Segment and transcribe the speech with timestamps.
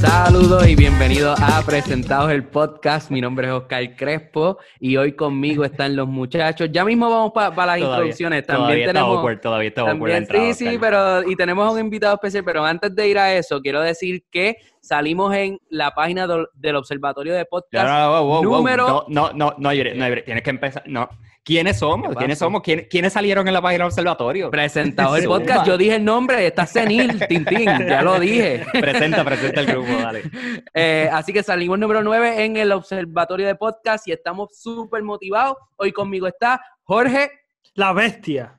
[0.00, 3.10] Saludos y bienvenidos a Presentados el Podcast.
[3.10, 6.68] Mi nombre es Oscar Crespo y hoy conmigo están los muchachos.
[6.72, 8.46] Ya mismo vamos para las introducciones.
[8.46, 9.08] También todavía tenemos.
[9.10, 12.14] está awkward, todavía está awkward la también- entrada, sí, sí, pero y tenemos un invitado
[12.14, 12.44] especial.
[12.44, 16.76] Pero antes de ir a eso, quiero decir que salimos en la página do- del
[16.76, 17.86] Observatorio de No, Podcast.
[17.88, 20.24] no, no, No, no, no, no, no llores.
[20.24, 20.82] Tienes que empezar.
[20.86, 21.08] No.
[21.42, 22.10] ¿Quiénes somos?
[22.10, 22.62] ¿Qué ¿Quiénes somos?
[22.62, 24.50] ¿Quién- ¿Quiénes salieron en la página del observatorio?
[24.50, 25.66] Presentado el podcast.
[25.66, 28.64] Yo dije el nombre, está senil, Tintín, ya lo dije.
[28.72, 30.22] presenta, presenta el grupo, dale.
[30.74, 35.56] Eh, así que salimos número 9 en el Observatorio de Podcast y estamos súper motivados.
[35.76, 37.30] Hoy conmigo está Jorge,
[37.74, 38.58] La bestia.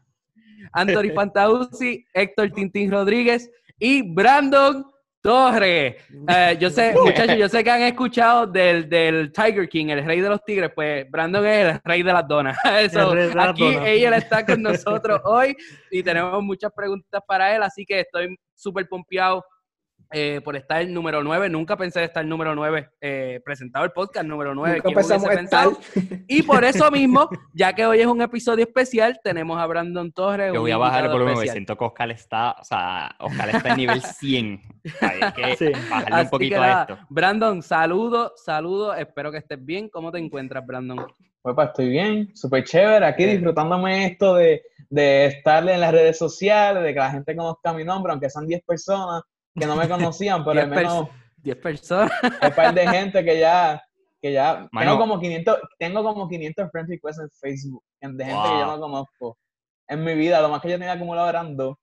[0.73, 4.85] Anthony Fantausi, Héctor Tintín Rodríguez y Brandon
[5.21, 5.95] Torres.
[6.27, 10.19] Eh, yo sé, muchachos, yo sé que han escuchado del, del Tiger King, el rey
[10.19, 12.57] de los tigres, pues Brandon es el rey de las donas.
[12.91, 13.87] So, El rey de las aquí donas.
[13.87, 15.55] ella está con nosotros hoy
[15.91, 19.43] y tenemos muchas preguntas para él, así que estoy súper pompeado
[20.11, 21.49] eh, por estar el número 9.
[21.49, 24.81] Nunca pensé estar el número 9, eh, presentado el podcast número 9.
[24.83, 25.67] Nunca pensamos estar.
[26.27, 30.53] Y por eso mismo, ya que hoy es un episodio especial, tenemos a Brandon Torres.
[30.53, 31.53] Yo voy a bajar el volumen especial.
[31.55, 34.61] siento que Oscar está, o sea, Oscar está en nivel 100.
[35.01, 35.71] Hay que Sí.
[35.89, 36.97] bajarle Así un poquito que a esto.
[37.09, 38.93] Brandon, saludo, saludo.
[38.93, 39.89] Espero que estés bien.
[39.89, 41.05] ¿Cómo te encuentras, Brandon?
[41.43, 43.27] Pues, pues, estoy bien, súper chévere, aquí Eh.
[43.33, 47.83] disfrutándome esto de, de estar en las redes sociales, de que la gente conozca mi
[47.83, 49.23] nombre, aunque son 10 personas
[49.55, 51.07] que no me conocían, pero al 10 menos
[51.37, 52.11] 10 personas.
[52.23, 53.81] un par de gente que ya,
[54.21, 54.91] que ya, Mano.
[54.91, 58.79] tengo como 500, tengo como 500 friend requests en Facebook, de gente que yo no
[58.79, 59.37] conozco.
[59.87, 61.75] En mi vida, lo más que yo tenía acumulado eran dos.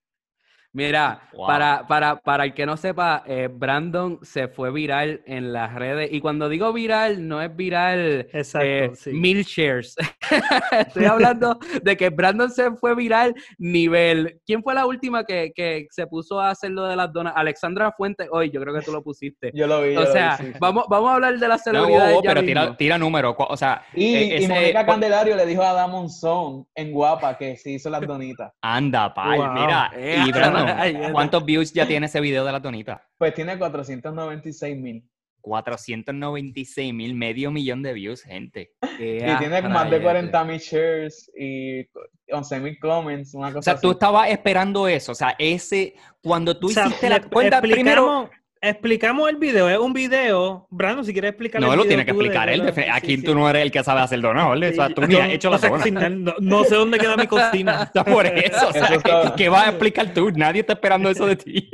[0.73, 1.47] Mira, Wow.
[1.47, 6.11] para, para, para el que no sepa, eh, Brandon se fue viral en las redes.
[6.13, 9.11] Y cuando digo viral, no es viral Exacto, eh, sí.
[9.13, 9.97] mil shares.
[10.73, 14.41] Estoy hablando de que Brandon se fue viral nivel.
[14.47, 17.33] ¿Quién fue la última que, que se puso a hacer lo de las donas?
[17.37, 19.51] Alexandra Fuentes, hoy, yo creo que tú lo pusiste.
[19.55, 19.97] Yo lo vi.
[19.97, 22.05] O vi, sea, sí, vamos, vamos a hablar de las No, celebridades.
[22.07, 23.35] wow, wow, ya pero tira, tira número.
[23.39, 27.57] O sea, Y, y ese- Mónica Candelario le dijo a Damon Zone en Guapa que
[27.57, 28.53] se hizo las donitas.
[28.63, 29.53] anda, pal, Wow.
[29.53, 29.91] mira.
[29.97, 33.07] Eh, Y Brandon, ¿cuántos views ya tiene ese video de la tonita?
[33.17, 35.03] Pues tiene 496 mil.
[35.49, 38.73] 496 mil, medio millón de views, gente.
[38.99, 40.03] Y tiene más de rayete.
[40.03, 41.87] 40 mil shares y
[42.33, 45.13] 11 mil comments, una cosa O sea, tú estabas esperando eso.
[45.13, 48.29] O sea, ese, cuando tú O sea, hiciste le- la cuenta, primero.
[48.61, 49.69] explicamos, el video.
[49.71, 50.67] Es un video.
[50.71, 52.73] Brandon, si quieres explicar No el lo tiene que explicar él.
[52.75, 53.23] sí, Aquí sí.
[53.23, 54.69] tú no eres el que sabe hacer donas, ¿vale?
[54.71, 57.27] O sea, tú ni has hecho no la cocinar, no, no sé dónde queda mi
[57.29, 57.89] cocina.
[57.89, 60.31] O sea, por eso, o sea, Eso ¿qué vas a explicar tú?
[60.33, 61.71] Nadie está esperando eso de ti.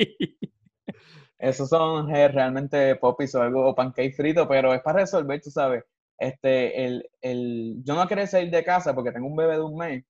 [1.44, 5.50] Esos son eh, realmente popis o algo, o pancake frito, pero es para resolver, tú
[5.50, 5.84] sabes.
[6.18, 9.76] Este, el, el, yo no quería salir de casa porque tengo un bebé de un
[9.76, 10.04] mes.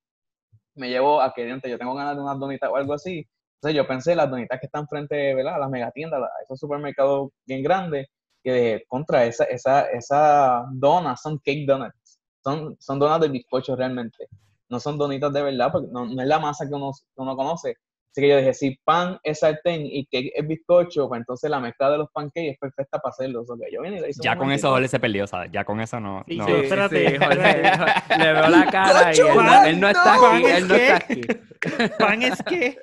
[0.76, 3.28] Me llevo a que yo tengo ganas de unas donitas o algo así.
[3.56, 5.56] Entonces yo pensé las donitas que están frente ¿verdad?
[5.56, 8.06] a las megatiendas, a esos supermercados bien grandes,
[8.44, 12.20] que de contra esa, esa, esa donas son cake donuts.
[12.44, 14.28] Son, son donas de bizcocho realmente.
[14.68, 17.34] No son donitas de verdad, porque no, no es la masa que uno, que uno
[17.34, 17.76] conoce.
[18.14, 21.58] Así que yo dije, si pan es sartén y cake es bizcocho, pues entonces la
[21.58, 23.40] mezcla de los pancakes es perfecta para hacerlo.
[23.42, 25.26] O sea, que yo vine y le hice un Ya con eso Jorge se perdió,
[25.26, 25.50] ¿sabes?
[25.52, 26.24] Ya con eso no.
[26.28, 26.46] Sí, no.
[26.46, 28.18] sí, espérate, Jorge, espérate.
[28.18, 30.68] le veo la cara y él, no- Pan, él no está no, aquí, ¿es él
[30.68, 30.84] no qué?
[30.86, 31.20] está aquí.
[31.98, 32.78] Pan es que.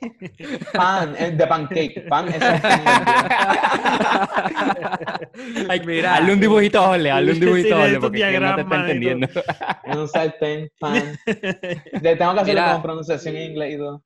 [0.74, 2.08] Pan, es de pancake.
[2.10, 2.82] Pan es sartén.
[5.70, 6.16] Ay, Mira.
[6.16, 8.62] hazle un dibujito a Jorge, hazle un Sí, dibujito a Jorge, porque ¿quién no te
[8.62, 9.28] está entendiendo.
[9.86, 11.18] En un sartén, pan.
[11.26, 12.74] Le tengo que hacerlo Mira.
[12.74, 14.04] con pronunciación en inglés y todo.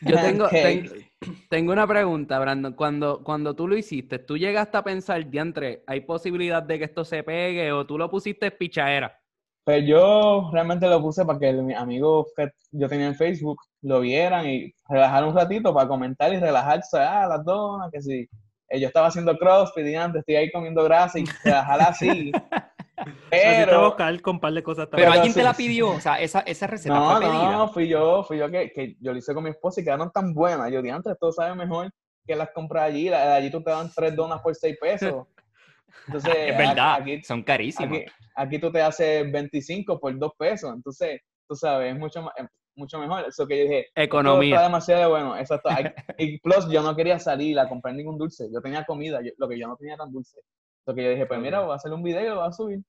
[0.00, 0.88] Yo tengo, Pancake.
[1.20, 2.72] ten- tengo una pregunta, Brandon.
[2.74, 7.04] Cuando, cuando tú lo hiciste, ¿tú llegaste a pensar, diantre, hay posibilidad de que esto
[7.04, 9.18] se pegue o tú lo pusiste pichaera?
[9.64, 14.00] Pues yo realmente lo puse para que mis amigos que yo tenía en Facebook lo
[14.00, 16.98] vieran y relajar un ratito para comentar y relajarse.
[16.98, 18.26] Ah, las donas, que sí.
[18.70, 22.32] Eh, Yo estaba haciendo crossfit y antes estoy ahí comiendo grasa y relajar así.
[23.30, 25.12] Pero, buscar con un par de cosas Pero también.
[25.12, 27.52] alguien te la pidió, o sea, esa, esa receta no, fue pedida.
[27.52, 30.10] no, fui yo, fui yo que, que yo lo hice con mi esposa y quedaron
[30.12, 30.70] tan buenas.
[30.72, 31.90] Yo dije, antes esto sabe mejor
[32.26, 33.08] que las compras allí.
[33.08, 35.26] La- Allí tú te dan tres donas por seis pesos.
[36.06, 37.90] Entonces, Es verdad, aquí, son carísimas.
[38.00, 38.04] aquí,
[38.36, 40.72] aquí tú te haces 25 por dos pesos.
[40.74, 42.46] Entonces, tú sabes, es mucho, es
[42.76, 43.24] mucho mejor.
[43.28, 44.60] Eso que yo dije, esto está Economía.
[44.62, 45.36] demasiado bueno.
[45.36, 45.68] Exacto.
[46.18, 48.48] Y plus, yo no quería salir a comprar ningún dulce.
[48.52, 50.40] Yo tenía comida, yo- lo que yo no tenía eran dulce.
[50.88, 52.52] Lo que yo dije, pues mira, voy a hacer un video y lo voy a
[52.52, 52.80] subir.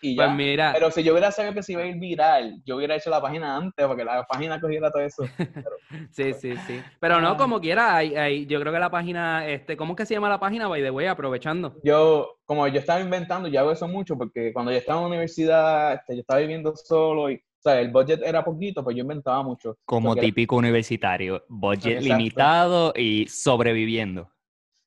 [0.00, 0.24] Y ya.
[0.24, 2.96] Pues mira, Pero si yo hubiera sabido que se iba a ir viral, yo hubiera
[2.96, 5.22] hecho la página antes, porque la página cogiera todo eso.
[6.12, 6.80] sí, sí, sí.
[6.98, 10.06] Pero no, como quiera, hay, hay- yo creo que la página, este, ¿cómo es que
[10.06, 10.66] se llama la página?
[10.66, 11.74] By the way, aprovechando.
[11.84, 15.08] Yo, como yo estaba inventando, yo hago eso mucho, porque cuando yo estaba en la
[15.08, 19.42] universidad, este, yo estaba viviendo solo y sea, el budget era poquito, pues yo inventaba
[19.42, 19.76] mucho.
[19.84, 22.14] Como típico universitario, budget Exacto.
[22.16, 24.30] limitado y sobreviviendo.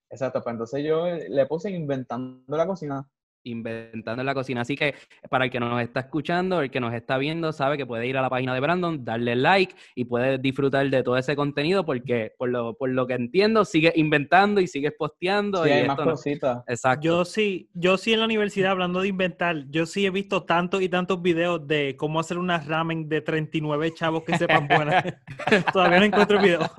[0.09, 3.05] Exacto, pues entonces yo le puse inventando la cocina.
[3.43, 4.61] inventando en la cocina.
[4.61, 4.93] Así que
[5.29, 8.17] para el que nos está escuchando, el que nos está viendo, sabe que puede ir
[8.17, 12.33] a la página de Brandon, darle like y puede disfrutar de todo ese contenido porque
[12.37, 15.63] por lo, por lo que entiendo, sigues inventando y sigues posteando.
[15.63, 16.63] Sí, y hay más no- cositas.
[16.67, 17.05] Exacto.
[17.05, 20.81] Yo sí, yo sí en la universidad, hablando de inventar, yo sí he visto tantos
[20.81, 25.03] y tantos videos de cómo hacer una ramen de 39 chavos que sepan buenas.
[25.73, 26.69] todavía no encuentro videos.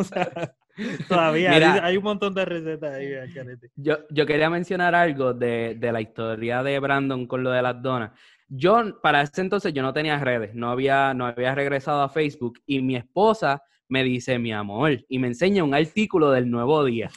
[1.09, 1.85] todavía Mira.
[1.85, 3.13] hay, un montón de recetas ahí.
[3.77, 7.81] Yo, yo quería mencionar algo de, de la historia de Brandon con lo de las
[7.81, 8.13] donas.
[8.49, 12.61] Yo, para ese entonces, yo no tenía redes, no había, no había regresado a Facebook
[12.67, 17.11] y mi esposa me dice, mi amor, y me enseña un artículo del Nuevo Día.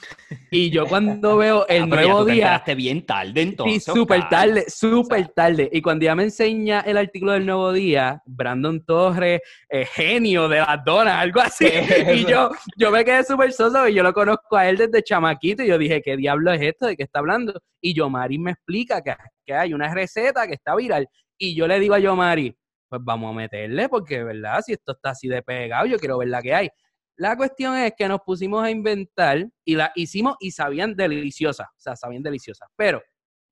[0.50, 3.84] Y yo cuando veo el Ah, ya Nuevo te Día, enteraste bien tarde entonces.
[3.84, 5.70] Sí, súper tarde, súper tarde.
[5.72, 10.60] Y cuando ella me enseña el artículo del Nuevo Día, Brandon Torres, eh, genio de
[10.60, 11.68] las donas, algo así.
[12.14, 15.64] Y yo, yo me quedé súper soso y yo lo conozco a él desde chamaquito.
[15.64, 16.88] Y yo dije, ¿qué diablo es esto?
[16.88, 17.54] ¿De qué está hablando?
[17.80, 19.14] Y Yomari me explica que,
[19.46, 21.08] que hay una receta que está viral.
[21.38, 22.56] Y yo le digo a Yomari,
[22.94, 24.62] pues vamos a meterle, porque, ¿verdad?
[24.64, 26.70] Si esto está así de pegado, yo quiero ver la que hay.
[27.18, 31.80] La cuestión es que nos pusimos a inventar y la hicimos y sabían deliciosas, o
[31.80, 32.70] sea, sabían deliciosas.
[32.76, 33.02] Pero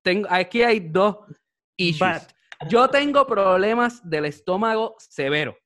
[0.03, 1.17] tengo, aquí hay dos
[1.75, 2.27] issues.
[2.59, 5.57] But, Yo tengo problemas del estómago severo.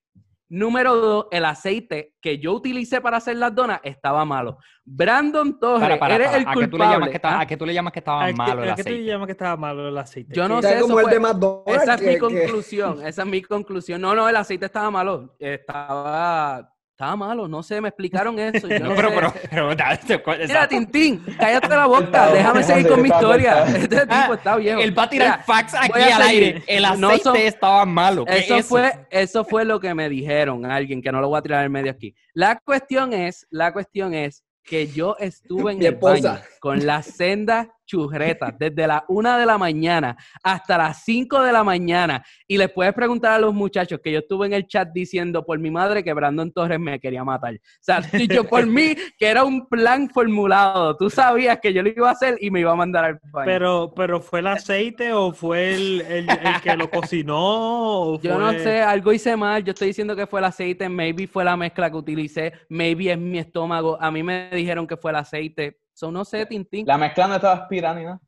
[0.48, 4.60] Número dos, el aceite que yo utilicé para hacer las donas estaba malo.
[4.84, 6.38] Brandon Torres, Para, para, eres para.
[6.40, 7.10] el ¿A, qué tú le llamas culpable.
[7.12, 7.42] que estaba- ¿ah?
[7.42, 9.06] ¿A qué tú le llamas que estaba ¿a qué- malo el a qué tú aceite?
[9.06, 10.36] llamas que estaba malo el aceite?
[10.36, 11.84] Yo no sé, como eso el de fue- McDonald's.
[11.84, 14.00] Esa es mi que- conclusión, esa es mi conclusión.
[14.02, 15.36] No, no, el aceite estaba malo.
[15.40, 18.70] Estaba, estaba malo, no sé, me explicaron eso.
[18.70, 19.16] Yo no, No, pero, sé.
[19.50, 20.66] pero, pero, cu- Mira.
[20.66, 23.66] Tintín, cállate la boca, déjame seguir con mi historia.
[23.76, 24.80] Este tipo está viejo.
[24.80, 26.64] Él va a tirar Mira, facts aquí a al aire.
[26.66, 28.24] El No aceite son- estaba malo.
[28.24, 31.40] ¿Qué Eso es fue, eso fue lo que me dijeron alguien, que no lo voy
[31.40, 32.16] a tirar en medio aquí.
[32.34, 36.32] La cuestión es, la cuestión es que yo estuve en Mi el esposa.
[36.36, 41.52] baño con las sendas churretas desde la una de la mañana hasta las 5 de
[41.52, 44.90] la mañana y les puedes preguntar a los muchachos que yo estuve en el chat
[44.94, 47.56] diciendo por mi madre que Brandon Torres me quería matar.
[47.56, 50.98] O sea, yo por mí que era un plan formulado.
[50.98, 53.46] Tú sabías que yo lo iba a hacer y me iba a mandar al baño.
[53.46, 58.20] Pero, pero ¿fue el aceite o fue el, el- el que lo cocinó?
[58.22, 59.64] Yo no sé, algo hice mal.
[59.64, 63.18] Yo estoy diciendo que fue el aceite, maybe fue la mezcla que utilicé, maybe es
[63.18, 63.98] mi estómago.
[64.02, 65.78] A mí me dijeron que fue el aceite.
[65.96, 66.86] So, no sé, Tintín.
[66.86, 68.20] La mezcla no estaba aspirando nada.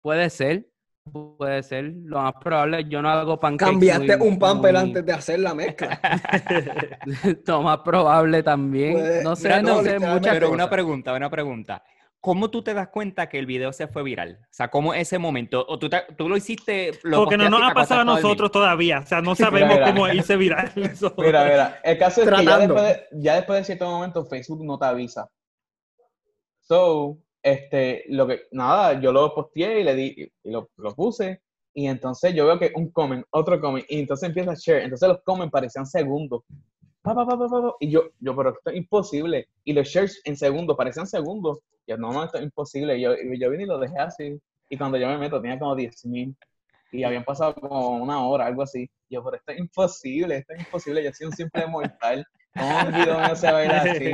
[0.00, 0.66] Puede ser,
[1.12, 1.92] puede ser.
[2.04, 3.72] Lo más probable, yo no hago pancakes.
[3.72, 6.00] Cambiaste muy- un pamper muy- antes de hacer la mezcla.
[7.46, 8.94] Lo más probable también.
[8.94, 10.54] Puede- no sé, Mira, no, no, sé, muchas Pero cosas.
[10.54, 11.82] una pregunta, una pregunta.
[12.22, 14.38] ¿Cómo tú te das cuenta que el video se fue viral?
[14.42, 15.64] O sea, ¿cómo ese momento?
[15.68, 16.92] ¿O tú, te- tú lo hiciste?
[17.02, 19.00] Lo Porque no nos ha pasado a nosotros todavía.
[19.00, 19.86] O sea, no sabemos mira.
[19.86, 20.70] cómo irse viral.
[20.76, 21.14] eso.
[21.18, 22.74] Mira, mira, el caso es que ya Tratando.
[22.74, 25.28] después, de, ya después de cierto momento Facebook no te avisa.
[26.70, 31.42] So, este, lo que, nada, yo lo posteé y le di, y lo, lo puse,
[31.74, 35.08] y entonces yo veo que un comment, otro comment, y entonces empieza a share, entonces
[35.08, 36.44] los comments parecían segundos.
[37.02, 37.36] Pa, pa, pa,
[37.80, 39.48] y yo, yo, pero esto es imposible.
[39.64, 41.58] Y los shares en segundos, parecían segundos.
[41.88, 42.96] Yo, no, no, esto es imposible.
[42.98, 44.40] Y yo, yo vine y lo dejé así.
[44.68, 46.36] Y cuando yo me meto, tenía como 10.000
[46.92, 48.88] y habían pasado como una hora, algo así.
[49.08, 51.02] Y yo, pero esto es imposible, esto es imposible.
[51.02, 52.24] Yo soy un simple mortal.
[52.54, 54.12] ¿Cómo un video mío se va a ir así?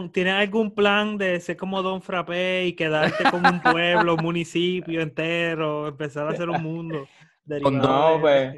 [0.12, 5.00] ¿Tienes algún plan de ser como Don Frappé y quedarte como un pueblo, un municipio
[5.02, 7.06] entero, empezar a hacer un mundo?
[7.44, 7.76] derivado
[8.16, 8.54] No, pues,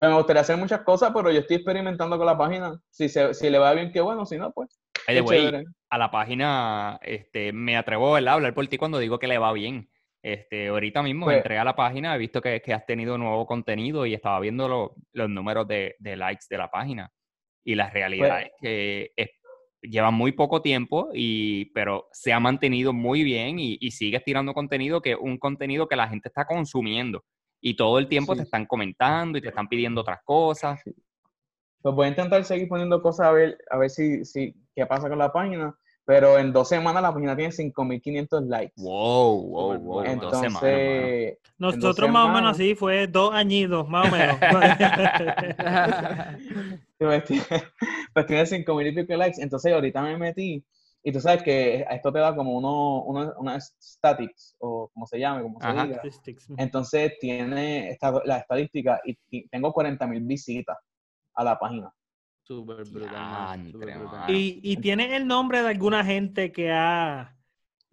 [0.00, 2.78] me gustaría hacer muchas cosas, pero yo estoy experimentando con la página.
[2.90, 4.24] Si, se, si le va bien, qué bueno.
[4.26, 4.78] Si no, pues,
[5.88, 8.32] a la página, este, me atrevo ¿verdad?
[8.32, 9.88] a hablar por ti cuando digo que le va bien.
[10.22, 13.46] Este, ahorita mismo Pues- entré a la página, he visto que, que has tenido nuevo
[13.46, 17.10] contenido y estaba viendo lo- los números de, de likes de la página.
[17.68, 19.30] Y la realidad Pues- es que es-
[19.82, 24.54] lleva muy poco tiempo, y, pero se ha mantenido muy bien y, y sigues tirando
[24.54, 27.24] contenido que es un contenido que la gente está consumiendo.
[27.60, 28.38] Y todo el tiempo Sí.
[28.38, 30.80] te están comentando y te están pidiendo otras cosas.
[31.82, 35.08] Pues voy a intentar seguir poniendo cosas a ver, a ver si, si qué pasa
[35.08, 35.74] con la página.
[36.04, 38.72] Pero en dos semanas la página tiene 5.500 likes.
[38.76, 39.80] Wow, wow, wow.
[39.80, 40.22] bueno.
[40.22, 40.76] dos semanas, mano.
[40.76, 42.56] Entonces, Nosotros más o menos semanas.
[42.56, 44.36] así, fue dos añidos, más o menos.
[46.98, 47.44] pues tiene,
[48.12, 49.42] pues tiene 5.000 y pico de likes.
[49.42, 50.64] Entonces ahorita me metí
[51.02, 55.20] y tú sabes que esto te da como uno, uno, unas statics o como se
[55.20, 55.84] llame, como se Ajá.
[55.84, 56.02] diga.
[56.56, 60.76] Entonces tiene esta, la estadística y, y tengo 40.000 visitas
[61.34, 61.92] a la página.
[62.42, 63.70] Súper brutal.
[63.70, 64.34] súper brutal.
[64.34, 67.36] ¿Y, y tienes el nombre de alguna gente que ha,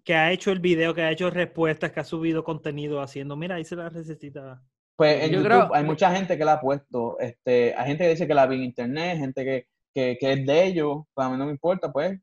[0.03, 3.60] que ha hecho el video, que ha hecho respuestas, que ha subido contenido haciendo, mira,
[3.60, 4.63] hice la recetita.
[5.03, 7.17] Pues en Yo YouTube creo- hay mucha gente que la ha puesto.
[7.19, 10.45] Este, hay gente que dice que la vi en internet, gente que, que, que es
[10.45, 11.03] de ellos.
[11.13, 12.19] Pues a mí no me importa, pues.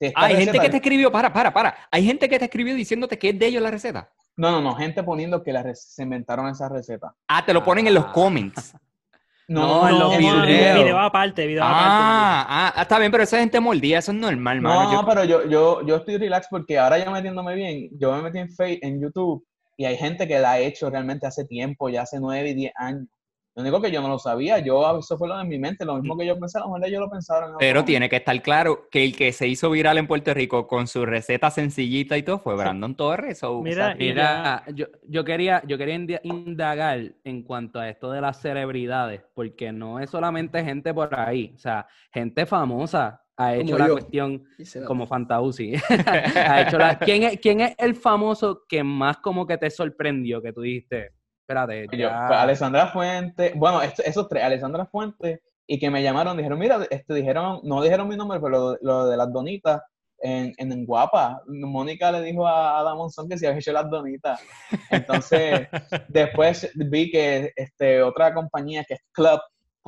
[0.00, 1.76] Si Hay gente que te escribió, para, para, para.
[1.90, 4.10] Hay gente que te escribió diciéndote que es de ellos la receta.
[4.36, 7.14] No, no, no, gente poniendo que la rec- se inventaron esa receta.
[7.28, 8.74] Ah, te lo ponen en los comments.
[9.48, 10.76] No, en los no, videos.
[10.78, 11.84] Video aparte, video aparte.
[11.84, 14.84] Ah, ah, ah, está bien, pero esa gente mordida, eso es normal, hermano.
[14.84, 18.22] No, Yo- pero yo, yo, yo estoy relax porque ahora ya metiéndome bien, yo me
[18.22, 19.44] metí en Face, en YouTube,
[19.80, 22.72] y hay gente que la ha hecho realmente hace tiempo, ya hace 9 y 10
[22.76, 23.06] años.
[23.54, 25.94] Lo único que yo no lo sabía, yo eso fue lo de mi mente, lo
[25.94, 27.54] mismo que yo pensaba, a lo mejor ellos lo pensaron.
[27.58, 30.86] Pero tiene que estar claro que el que se hizo viral en Puerto Rico con
[30.86, 33.40] su receta sencillita y todo fue Brandon Torres.
[33.62, 39.22] Mira, Mira, yo, yo quería, yo quería indagar en cuanto a esto de las celebridades,
[39.32, 43.86] porque no es solamente gente por ahí, o sea, gente famosa ha hecho Como la
[43.88, 43.92] yo.
[43.94, 45.74] cuestión se como Fantausi.
[46.36, 50.42] ha hecho la- ¿Quién, es, ¿Quién es el famoso que más como que te sorprendió,
[50.42, 52.26] que tú dijiste, espérate, Yo, ya...
[52.28, 56.86] pues, Alessandra Fuente, bueno, est- esos tres, Alessandra Fuente, y que me llamaron, dijeron, mira,
[56.90, 59.80] este, dijeron, no dijeron mi nombre, pero lo, lo de las donitas
[60.18, 63.88] en, en, en Guapa, Mónica le dijo a Adam Monzón que si había hecho las
[63.88, 64.38] donitas.
[64.90, 65.68] Entonces,
[66.08, 69.40] después vi que este, otra compañía que es Club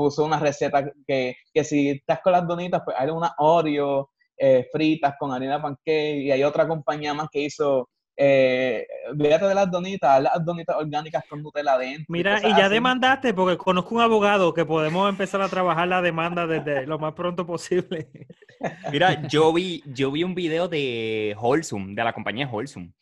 [0.02, 4.66] puso una receta que, que si estás con las donitas, pues hay una Oreo eh,
[4.72, 9.54] fritas con harina de pancake, y hay otra compañía más que hizo eh, olvídate de
[9.54, 12.06] las donitas, las donitas orgánicas con Nutella adentro.
[12.08, 12.74] Mira, cosas y ya así.
[12.74, 17.14] demandaste, porque conozco un abogado que podemos empezar a trabajar la demanda desde lo más
[17.14, 18.08] pronto posible.
[18.90, 22.92] Mira, yo vi, yo vi un video de Wholesome, de la compañía Wholesome,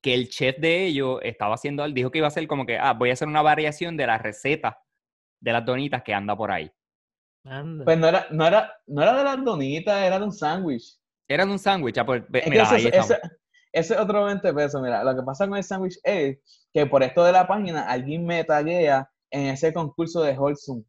[0.00, 2.78] que el chef de ellos estaba haciendo, él dijo que iba a hacer como que,
[2.78, 4.78] ah, voy a hacer una variación de la receta
[5.40, 6.70] de las donitas que anda por ahí.
[7.44, 7.84] Anda.
[7.84, 10.98] Pues no era, no, era, no era de las donitas, era de un sándwich.
[11.28, 13.20] Era de un sándwich, ah, pues, Es mira, ese, ahí ese-
[13.72, 14.82] ese es otro 20 pesos.
[14.82, 16.38] Mira, lo que pasa con el sándwich es
[16.72, 20.84] que por esto de la página alguien me taguea en ese concurso de Wholesome.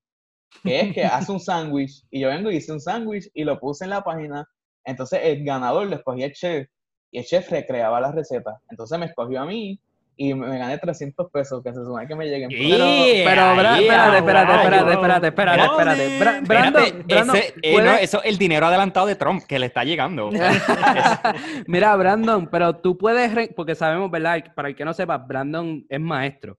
[0.64, 3.60] Que es que hace un sándwich y yo vengo y hice un sándwich y lo
[3.60, 4.46] puse en la página.
[4.84, 6.68] Entonces el ganador lo escogía el chef
[7.12, 8.60] y el chef recreaba la receta.
[8.70, 9.80] Entonces me escogió a mí
[10.18, 12.50] y me gané 300 pesos, que se supone que me lleguen.
[12.50, 12.86] Yeah, Pero,
[13.26, 16.20] pero, Bra- yeah, espérate, espérate, espérate, espérate, espérate, espérate.
[16.20, 19.44] Bra- Brandon, Espérate, Brandon, ese- eh, ¿puedes- no, eso es el dinero adelantado de Trump
[19.48, 20.30] que le está llegando.
[21.68, 24.44] Mira, Brandon, pero tú puedes, porque sabemos, ¿verdad?
[24.56, 26.58] Para el que no sepa, Brandon es maestro.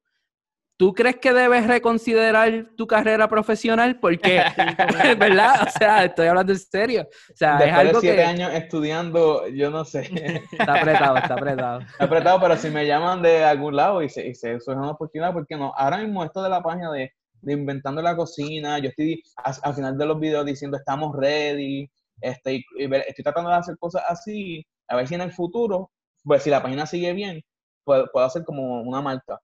[0.82, 4.00] ¿Tú crees que debes reconsiderar tu carrera profesional?
[4.00, 4.42] Porque,
[5.16, 5.62] ¿verdad?
[5.64, 7.02] O sea, estoy hablando en serio.
[7.32, 10.10] O sea, es Después de algo siete que años estudiando, yo no sé.
[10.50, 11.82] está apretado, está apretado.
[12.00, 14.90] apretado, pero si me llaman de algún lado y se, y se eso es una
[14.90, 15.72] oportunidad, ¿por qué no?
[15.76, 17.12] Ahora mismo esto de la página de,
[17.42, 19.22] de inventando la cocina, yo estoy
[19.62, 21.88] al final de los videos diciendo estamos ready,
[22.20, 25.92] este, y- estoy tratando de hacer cosas así, a ver si en el futuro,
[26.24, 27.40] pues si la página sigue bien,
[27.84, 29.38] puedo, puedo hacer como una marca.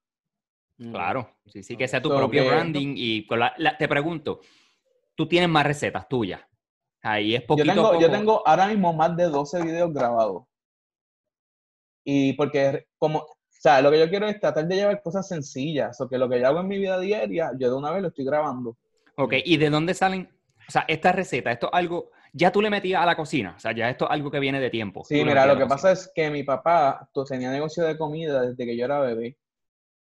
[0.79, 2.95] Claro, sí, sí, que sea tu So propio que- branding.
[2.97, 4.41] Y con la- la- te pregunto,
[5.17, 6.41] ¿tú tienes más recetas tuyas?
[7.03, 8.01] Ahí es Yo poquito a tengo, poco.
[8.01, 10.45] yo tengo ahora mismo más de 12 videos grabados.
[12.05, 16.01] Y porque como, o sea, lo que yo quiero es tratar de llevar cosas sencillas,
[16.01, 18.09] o que lo que yo hago en mi vida diaria, yo de una vez lo
[18.09, 18.77] estoy grabando.
[19.17, 20.29] Ok, ¿y de dónde salen?
[20.69, 23.61] O sea, esta receta, esto es algo, ya tú le metías a la cocina, o
[23.61, 25.03] sea, ya esto es algo que viene de tiempo.
[25.05, 25.69] Sí, mira, lo que cocina.
[25.69, 29.37] pasa es que mi papá tú, tenía negocio de comida desde que yo era bebé.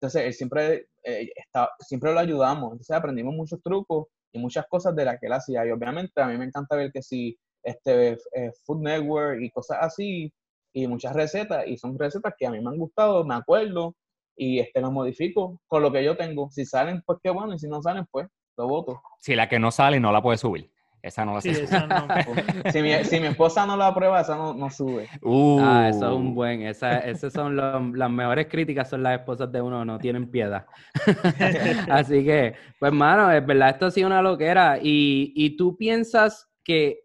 [0.00, 2.72] Entonces, él siempre, eh, está- siempre lo ayudamos.
[2.72, 5.66] Entonces, aprendimos muchos trucos y muchas cosas de las que él hacía.
[5.66, 9.78] Y obviamente, a mí me encanta ver que si este eh, Food Network y cosas
[9.80, 10.32] así,
[10.72, 13.96] y muchas recetas, y son recetas que a mí me han gustado, me acuerdo,
[14.36, 16.48] y este las modifico con lo que yo tengo.
[16.50, 19.02] Si salen, pues qué bueno, y si no salen, pues lo voto.
[19.18, 20.70] Si la que no sale, no la puedes subir.
[21.02, 22.06] Esa no la Sí, esa no.
[22.72, 25.08] Si mi, si mi esposa no la aprueba, esa no, no sube.
[25.22, 29.18] Uh, Ah, eso es un buen, esa, esas son los- las mejores críticas, son las
[29.20, 30.66] esposas de uno, no tienen piedad.
[31.90, 34.78] Así que, pues, mano, es verdad, esto ha sido una loquera.
[34.82, 37.00] Y, y tú piensas que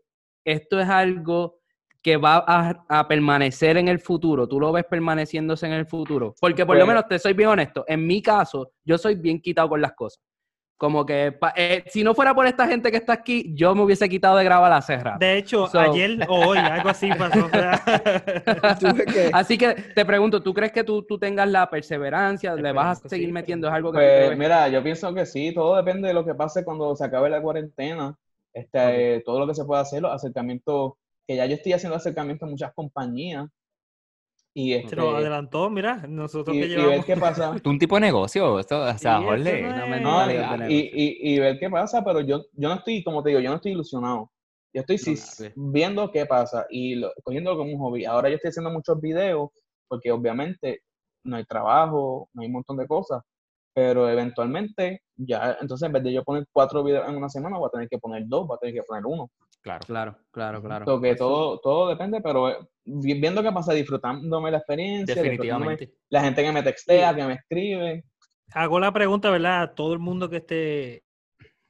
[0.46, 1.60] esto es algo
[2.02, 6.36] que va a, a permanecer en el futuro, tú lo ves permaneciéndose en el futuro.
[6.42, 9.40] Porque por lo Pues- menos te soy bien honesto, en mi caso, yo soy bien
[9.40, 10.22] quitado con las cosas.
[10.78, 14.10] Como que eh, si no fuera por esta gente que está aquí, yo me hubiese
[14.10, 15.18] quitado de grabar la cerra.
[15.20, 17.50] De hecho, So- ayer o hoy, algo así pasó.
[19.34, 22.56] Así que te pregunto, ¿tú crees que tú, tú tengas la perseverancia?
[22.56, 23.34] ¿Le vas a seguir sí.
[23.34, 23.68] metiendo?
[23.68, 26.66] ¿Es algo que Pues mira, yo pienso que sí, todo depende de lo que pase
[26.66, 28.16] cuando se acabe la cuarentena.
[28.54, 30.94] Este, todo lo que se pueda hacer, los acercamientos,
[31.28, 33.48] que ya yo estoy haciendo acercamientos a muchas compañías.
[34.56, 37.06] Y, este, Se nos adelantó, mira, nosotros y, que y ver llevamos.
[37.06, 37.56] qué pasa.
[37.64, 39.62] Tú un tipo de negocio, esto, o sea, Jorge.
[39.64, 40.68] no es- No, de y, negocio.
[40.70, 43.56] y- y ver qué pasa, pero yo, yo no estoy, como te digo, yo no
[43.56, 44.30] estoy ilusionado.
[44.76, 45.48] Yo estoy sí, sí.
[45.56, 48.06] viendo qué pasa y lo, cogiéndolo como un hobby.
[48.06, 49.50] Ahora yo estoy haciendo muchos videos
[49.88, 50.82] porque obviamente
[51.26, 53.22] no hay trabajo, no hay un montón de cosas.
[53.76, 57.68] pero eventualmente ya, entonces en vez de yo poner cuatro videos en una semana, voy
[57.68, 59.32] a tener que poner dos, voy a tener que poner uno.
[59.64, 59.80] Claro.
[59.88, 60.86] Claro, claro, claro.
[60.86, 65.94] So que todo, todo depende, pero eh, vi- viendo qué pasa, disfrutándome la experiencia, Definitivamente.
[66.10, 68.04] la gente que me textea, que me escribe.
[68.54, 69.62] Hago la pregunta, ¿verdad?
[69.62, 71.04] A todo el mundo que esté.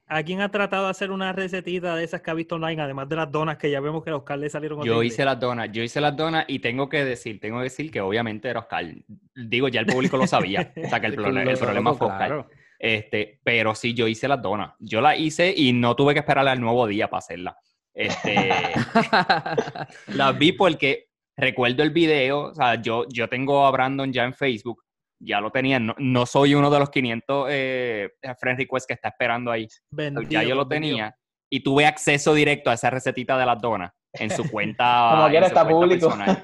[0.05, 3.07] ¿A quién ha tratado de hacer una recetita de esas que ha visto online, además
[3.07, 5.71] de las donas que ya vemos que a Oscar le salieron Yo hice las donas,
[5.71, 8.85] yo hice las donas y tengo que decir, tengo que decir que obviamente era Oscar.
[9.33, 10.73] Digo, ya el público lo sabía.
[10.83, 11.67] O sea, que el problema fue
[12.07, 12.27] Oscar.
[12.27, 12.49] Claro.
[12.77, 14.73] Este, pero sí, yo hice las donas.
[14.79, 17.55] Yo las hice y no tuve que esperar al nuevo día para hacerlas.
[17.93, 18.49] Este,
[20.07, 21.07] las vi porque
[21.37, 24.83] recuerdo el video, o sea, yo, yo tengo a Brandon ya en Facebook,
[25.19, 28.09] ya lo tenía, no, no soy uno de los 500 eh,
[28.39, 29.67] friend requests que está esperando ahí,
[30.29, 31.15] ya yo lo tenía
[31.51, 35.09] y tuve acceso directo a esa recetita de las donas en su cuenta.
[35.15, 36.07] Como quiera está público.
[36.09, 36.39] personal.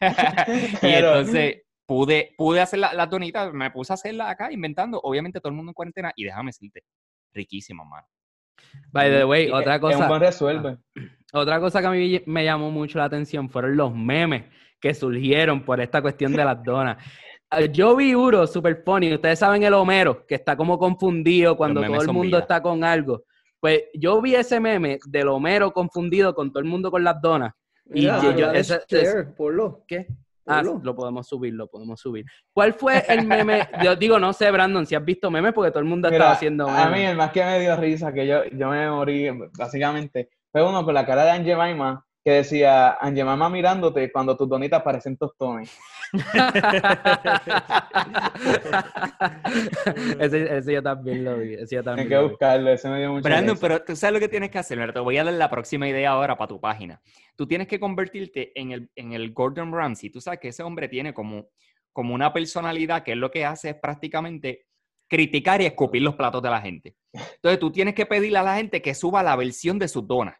[0.52, 5.00] y Pero- entonces pude, pude hacer la- las donitas, me puse a hacerlas acá inventando,
[5.02, 6.82] obviamente todo el mundo en cuarentena y déjame decirte,
[7.32, 8.06] riquísimas, mano.
[8.92, 10.08] By the way, Y otra un cosa.
[10.08, 10.76] buen resuelve.
[11.32, 14.44] Otra cosa que a mí me llamó mucho la atención fueron los memes
[14.80, 16.98] que surgieron por esta cuestión de las donas.
[17.50, 19.14] Ah, Yo vi uno super funny.
[19.14, 22.38] Ustedes saben el Homero, que está como confundido cuando todo el mundo vida.
[22.40, 23.24] está con algo.
[23.60, 27.52] Pues yo vi ese meme del Homero confundido con todo el mundo con las donas.
[27.86, 28.80] Y Mira, yo- yo- ese-
[29.86, 30.06] ¿Qué?
[30.46, 32.24] Ah, lo podemos subir, lo podemos subir.
[32.52, 33.68] ¿Cuál fue el meme?
[33.84, 36.68] Yo digo, no sé, Brandon, si has visto memes, porque todo el mundo estaba haciendo
[36.68, 37.10] a mí memes.
[37.10, 40.94] el más que me dio risa, que yo, yo me morí, básicamente, fue uno con
[40.94, 45.76] la cara de Angie Maima, que decía, Angie Maima mirándote cuando tus donitas parecen tostones.
[50.20, 51.54] ese, ese yo también lo vi.
[51.54, 52.28] Ese yo Hay también que lo vi.
[52.28, 54.78] buscarlo, ese me dio mucha Brandon, pero tú sabes lo que tienes que hacer.
[54.78, 57.00] Mira, te voy a dar la próxima idea ahora para tu página.
[57.34, 60.10] Tú tienes que convertirte en el, en el Gordon Ramsay.
[60.10, 61.48] Tú sabes que ese hombre tiene como,
[61.92, 64.66] como una personalidad que él lo que hace es prácticamente
[65.08, 66.96] criticar y escupir los platos de la gente.
[67.12, 70.36] Entonces tú tienes que pedirle a la gente que suba la versión de sus donas.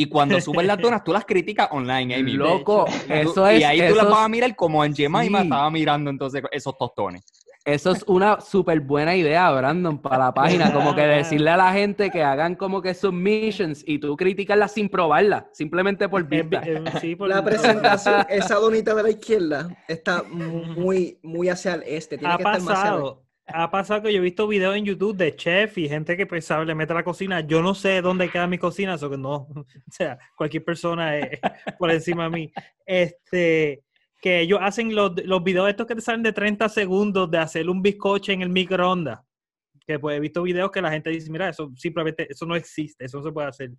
[0.00, 2.22] Y cuando suben las donas, tú las criticas online.
[2.22, 3.60] Loco, Tú- eso es.
[3.60, 5.44] y ahí tú las vas a mirar como Angemaima Sí.
[5.44, 7.22] estaba mirando entonces esos tostones.
[7.62, 10.72] Eso es una súper buena idea, Brandon, para la página.
[10.72, 14.88] Como que decirle a la gente que hagan como que submissions y tú criticarlas sin
[14.88, 16.62] probarlas, simplemente por vista.
[17.02, 22.16] sí, por- La presentación, esa donita de la izquierda está muy, muy hacia el este.
[22.16, 23.22] Tiene ha que estar más hacia el pasado.
[23.52, 26.44] Ha pasado que yo he visto videos en YouTube de chef y gente que pues
[26.44, 27.40] sabe, le mete a la cocina.
[27.40, 29.48] Yo no sé dónde queda mi cocina, eso que no.
[29.54, 31.40] O sea, cualquier persona es
[31.78, 32.52] por encima de mí.
[32.86, 33.84] Este,
[34.20, 37.68] que ellos hacen los, los videos estos que te salen de 30 segundos de hacer
[37.68, 39.20] un bizcocho en el microondas.
[39.86, 43.04] Que pues he visto videos que la gente dice, mira, eso simplemente, eso no existe,
[43.04, 43.70] eso no se puede hacer.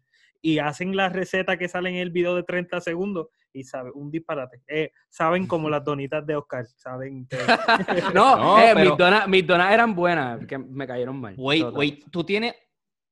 [0.41, 4.09] Y hacen la receta que sale en el video de 30 segundos y sabe, un
[4.11, 4.61] disparate.
[4.67, 7.37] Eh, saben como las donitas de Oscar, saben que...
[8.15, 11.35] No, No, eh, pero- mis, donas, mis donas eran buenas, que me cayeron mal.
[11.37, 11.77] Wait, Total.
[11.79, 12.55] wait, tú tienes,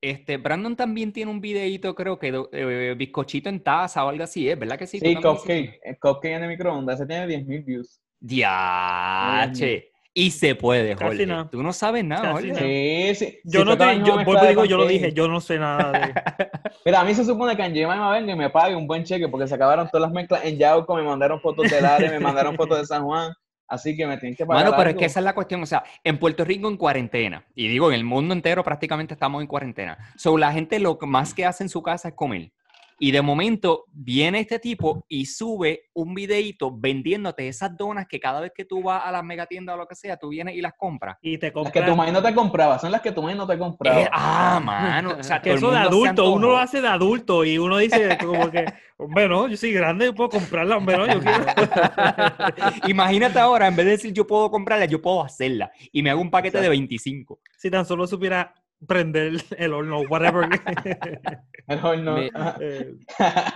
[0.01, 4.23] este, Brandon también tiene un videíto, creo que, de, eh, bizcochito en taza o algo
[4.23, 4.99] así, ¿es verdad que sí?
[4.99, 7.99] ¿Tú Sí, Cupcake, el Cupcake en el microondas, ese tiene 10.000 views.
[8.21, 9.91] Diache.
[10.13, 11.25] Y se puede, Casi Jorge.
[11.27, 11.49] nada.
[11.49, 12.49] Tú no sabes nada, Casi Jorge.
[12.49, 13.13] nada.
[13.15, 13.39] Sí, sí.
[13.43, 16.13] Yo no te, yo, digo, yo lo dije, yo no sé nada de.
[16.85, 19.27] Mira, a mí se supone que en Jemima venga y me pague un buen cheque
[19.27, 22.55] porque se acabaron todas las mezclas en Yauco, me mandaron fotos del área, me mandaron
[22.55, 23.33] fotos de San Juan,
[23.67, 25.61] así que me tienen que pagar Mano, pero es que esa es la cuestión.
[25.63, 29.41] O sea, en Puerto Rico en cuarentena, y digo, en el mundo entero prácticamente estamos
[29.41, 29.97] en cuarentena.
[30.15, 32.51] So, la gente lo que más que hace en su casa es comer.
[32.99, 38.41] Y de momento viene este tipo y sube un videito vendiéndote esas donas que cada
[38.41, 40.73] vez que tú vas a las megatiendas o lo que sea, tú vienes y las
[40.77, 41.17] compras.
[41.21, 41.73] Y te Las compras.
[41.73, 44.01] que tu maíz no te compraba, son las que tu maíz no te compraba.
[44.01, 45.15] Eh, ah, mano.
[45.19, 48.51] O sea, que eso de adulto, uno lo hace de adulto y uno dice como
[48.51, 48.65] que,
[48.97, 51.45] bueno, yo soy grande, yo puedo comprarla, hombre, no, yo quiero.
[52.87, 55.71] Imagínate ahora, en vez de decir yo puedo comprarla, yo puedo hacerla.
[55.91, 57.39] Y me hago un paquete de 25.
[57.57, 58.53] si tan solo supiera
[58.87, 60.47] prender el horno, whatever.
[61.67, 62.17] El horno.
[62.17, 62.57] Mi- Ajá.
[62.59, 62.95] Eh,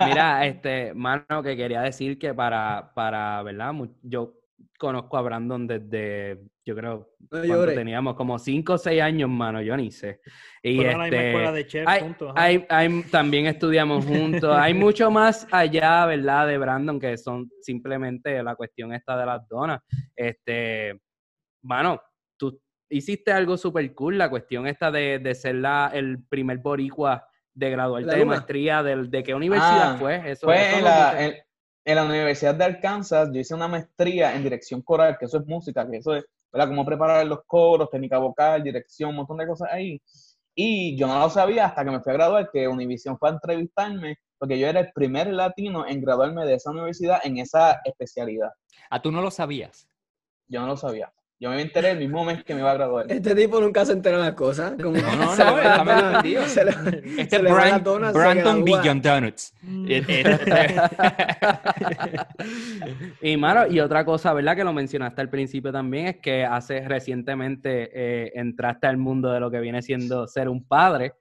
[0.06, 3.72] Mira, este, mano, que quería decir que para, para, ¿verdad?
[4.02, 4.34] Yo
[4.78, 9.60] conozco a Brandon desde, yo creo, No cuando teníamos como 5 o 6 años, mano,
[9.62, 10.20] yo ni sé.
[10.62, 12.30] Y misma este, escuela de chef hay, juntos.
[12.34, 12.42] ajá.
[12.44, 14.54] hay- hay- también estudiamos juntos.
[14.56, 16.46] Hay mucho más allá, ¿verdad?
[16.46, 19.80] De Brandon, que son simplemente la cuestión esta de las donas.
[20.14, 21.00] Este,
[21.62, 22.00] mano,
[22.36, 27.26] tú hiciste algo súper cool, la cuestión esta de, de ser la, el primer boricua
[27.52, 30.30] de graduarte La de maestría, del, ¿de qué universidad Ah, fue?
[30.30, 31.34] Eso, Fue eso en la, en,
[31.84, 35.46] en la Universidad de Arkansas, yo hice una maestría en dirección coral, que eso es
[35.46, 36.68] música, que eso es, ¿verdad?
[36.68, 40.00] Cómo preparar los coros, técnica vocal, dirección, un montón de cosas ahí.
[40.56, 43.32] Y yo no lo sabía hasta que me fui a graduar, que Univision fue a
[43.32, 48.50] entrevistarme, porque yo era el primer latino en graduarme de esa universidad en esa especialidad.
[48.90, 49.88] Ah, tú no lo sabías.
[50.46, 51.12] Yo no lo sabía.
[51.44, 53.04] Yo me enteré el mismo mes que me iba a graduar.
[53.06, 54.72] Este tipo nunca se entera de las cosas.
[54.82, 56.40] Como No, no, se no, está medio le-
[57.20, 58.64] Este se es Brand- Brandon.
[58.64, 59.54] Beyond Donuts.
[59.60, 59.86] Mm.
[59.90, 60.76] Eh, eh,
[63.20, 64.56] Y mano, y otra cosa, ¿verdad?
[64.56, 69.40] Que lo mencionaste al principio también, es que hace recientemente eh, entraste al mundo de
[69.40, 71.12] lo que viene siendo ser un padre.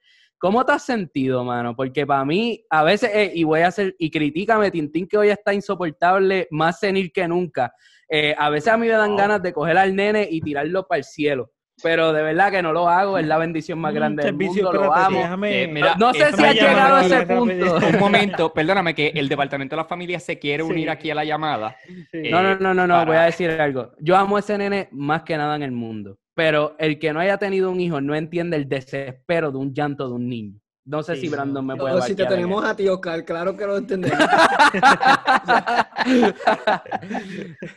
[0.44, 1.74] ¿Cómo te has sentido, mano?
[1.74, 5.30] Porque para mí, a veces, eh, y voy a hacer, y critícame, Tintín, que hoy
[5.30, 7.74] está insoportable, más senil que nunca.
[8.10, 10.98] Eh, a veces a mí me dan ganas de coger al nene y tirarlo para
[10.98, 11.52] el cielo.
[11.82, 14.64] Pero de verdad que no lo hago, es la bendición más Mm, grande del servicio,
[14.66, 15.20] mundo, lo amo.
[15.20, 17.40] déjame- Eh, mira, No sé esa si ha llamada llegado a aquí, ese rápido.
[17.40, 17.88] punto.
[17.88, 20.90] Un momento, perdóname que el departamento de la familia se quiere unir Sí.
[20.90, 21.78] aquí a la llamada.
[22.12, 22.30] Sí.
[22.30, 23.94] No, no, no, no, no, para- voy a decir algo.
[24.02, 26.18] Yo amo a ese nene más que nada en el mundo.
[26.36, 30.08] Pero el que no haya tenido un hijo no entiende el desespero de un llanto
[30.08, 30.60] de un niño.
[30.86, 31.30] No sé Sí, si.
[31.30, 34.20] Brandon me puede si te tenemos a ti, Oscar, claro que lo entendemos.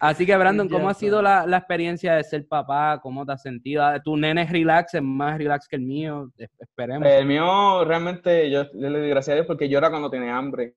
[0.00, 2.98] Así que, Brandon, ¿cómo ha sido la, la experiencia de ser papá?
[3.02, 3.84] ¿Cómo te has sentido?
[3.84, 6.30] Ah, Tu nene es relax, es más relax que el mío.
[6.36, 7.08] Es- Esperemos.
[7.08, 10.74] El mío realmente yo, yo le doy gracias a Dios porque llora cuando tiene hambre.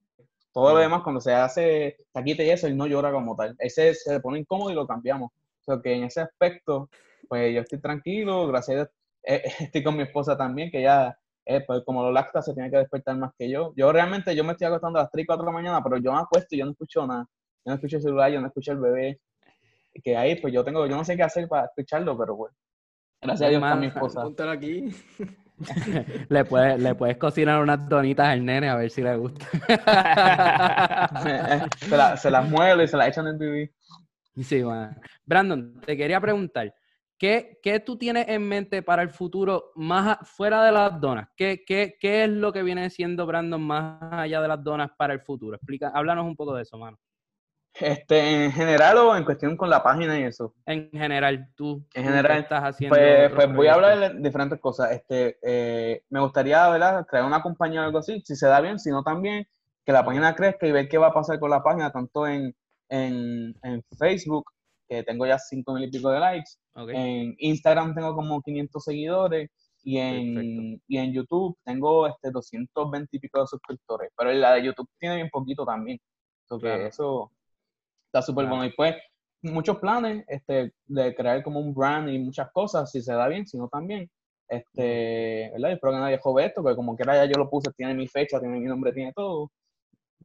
[0.51, 3.55] Todo lo demás, cuando se hace taquita y eso, él no llora como tal.
[3.59, 5.31] Ese se pone incómodo y lo cambiamos.
[5.31, 6.89] O sea que en ese aspecto,
[7.29, 8.89] pues yo estoy tranquilo, gracias a Dios.
[9.23, 12.69] eh, estoy con mi esposa también, que ya, eh, pues como lo lacta, se tiene
[12.69, 13.71] que despertar más que yo.
[13.77, 15.97] Yo realmente, yo me estoy acostando a las 3 y 4 de la mañana, pero
[15.97, 17.25] yo me acuesto y yo no escucho nada.
[17.65, 19.19] Yo no escucho el celular, yo no escucho el bebé.
[20.03, 22.55] Que ahí, pues yo tengo, yo no sé qué hacer para escucharlo, pero bueno.
[23.21, 24.23] Gracias a Dios por mi esposa.
[24.51, 24.89] Aquí.
[26.29, 29.45] Le, puedes, le puedes cocinar unas donitas al nene a ver si le gusta.
[31.79, 33.73] se, la- se las mueve y se las echan en TV.
[34.41, 34.97] Sí, man.
[35.25, 36.73] Brandon, te quería preguntar,
[37.19, 41.29] ¿qué, qué tú tienes en mente para el futuro más a- fuera de las donas?
[41.37, 45.13] ¿Qué, qué, qué es lo que viene siendo Brandon más allá de las donas para
[45.13, 45.55] el futuro?
[45.57, 46.97] Explica, háblanos un poco de eso, mano.
[47.73, 50.53] Este, en general o en cuestión con la página y eso.
[50.65, 52.99] En general, tú, En general, estás haciendo.
[52.99, 54.91] Pues, pues voy a hablar de diferentes cosas.
[54.91, 57.05] Este, eh, me gustaría, ¿verdad?
[57.07, 59.47] Crear una compañía o algo así, si se da bien, si no también,
[59.85, 62.55] que la página crezca y ver qué va a pasar con la página, tanto en,
[62.89, 64.51] en, en Facebook,
[64.89, 66.89] que tengo ya cinco mil y pico de likes, Ok.
[66.93, 69.49] en Instagram tengo como 500 seguidores
[69.83, 74.63] y en, y en YouTube tengo este 220 y pico de suscriptores, pero la de
[74.65, 75.99] YouTube tiene bien poquito también.
[76.49, 76.87] Que Claro.
[76.87, 77.31] eso
[78.07, 78.57] está súper Claro.
[78.57, 78.65] bueno.
[78.65, 78.95] Y pues,
[79.43, 83.45] muchos planes este, de crear como un brand y muchas cosas, si se da bien,
[83.47, 84.09] si no también.
[84.47, 85.73] Este, ¿verdad?
[85.73, 88.39] Espero que nadie jode esto, porque como quiera ya yo lo puse, tiene mi fecha,
[88.39, 89.51] tiene mi nombre, tiene todo.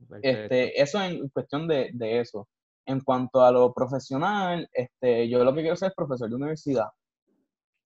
[0.08, 0.28] Perfecto.
[0.54, 2.48] Este, eso en cuestión de, de eso.
[2.86, 6.88] En cuanto a lo profesional, este, yo lo que quiero ser es profesor de universidad.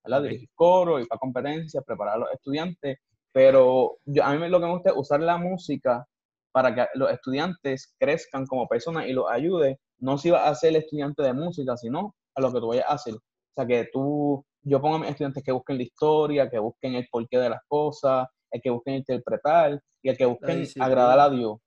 [0.05, 0.23] ¿verdad?
[0.23, 2.99] Dirigir coro, ir para competencias, preparar a los estudiantes.
[3.33, 6.07] Pero yo, a mí lo que me gusta es usar la música
[6.51, 10.75] para que los estudiantes crezcan como personas y los ayude, no si vas a ser
[10.77, 13.15] estudiante de música, sino a lo que tú vayas a hacer.
[13.15, 13.21] O
[13.55, 17.07] sea, que tú, yo pongo a mis estudiantes que busquen la historia, que busquen el
[17.11, 20.49] porqué de las cosas, el que busquen interpretar y el que busquen
[20.83, 21.59] agradar a Dios.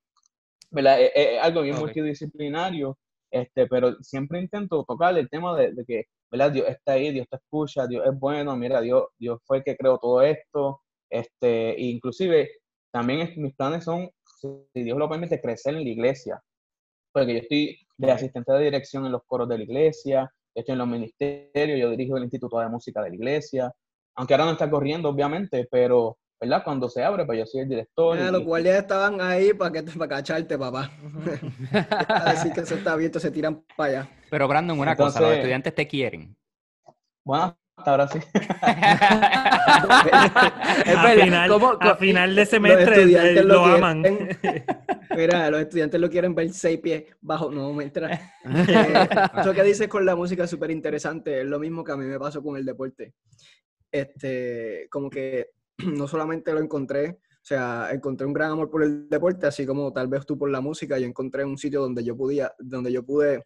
[0.72, 1.00] ¿Verdad?
[1.02, 2.98] Es, es- algo bien multidisciplinario,
[3.32, 6.52] este, pero siempre intento tocar el tema de, de que, ¿verdad?
[6.52, 9.76] Dios está ahí, Dios te escucha, Dios es bueno, mira, Dios, Dios fue el que
[9.78, 12.50] creó todo esto, este, inclusive
[12.92, 16.42] también es- mis planes son, si Dios lo permite, crecer en la iglesia,
[17.14, 20.80] porque yo estoy de asistente de dirección en los coros de la iglesia, estoy en
[20.80, 23.72] los ministerios, yo dirijo el Instituto de Música de la iglesia,
[24.16, 26.64] aunque ahora no está corriendo, obviamente, pero, ¿verdad?
[26.64, 28.18] Cuando se abre, pues yo soy el director.
[28.18, 30.90] Mira, y- los guardias estaban ahí para que para cacharte, papá.
[32.10, 34.10] A decir que eso está abierto, se tiran para allá.
[34.30, 36.36] Pero Brandon, una cosa, los estudiantes te quieren.
[37.24, 38.18] Bueno, hasta ahora sí.
[40.86, 44.04] Es a, verdad, final, ¿cómo- a final de Los semestre estudiantes eh, lo, quieren- aman.
[45.16, 47.52] Mira, los estudiantes lo quieren ver seis pies bajo.
[47.52, 48.14] No, me entra.
[48.46, 51.42] Eh, eso que dices con la música es súper interesante.
[51.42, 53.14] Es lo mismo que a mí me pasó con el deporte.
[53.92, 55.50] Este, como que
[55.96, 59.92] no solamente lo encontré, o sea, encontré un gran amor por el deporte, así como
[59.92, 63.04] tal vez tú por la música, yo encontré un sitio donde yo podía, donde yo
[63.04, 63.46] pude